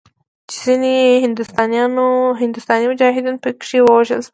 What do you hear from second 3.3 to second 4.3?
پکښې ووژل شول.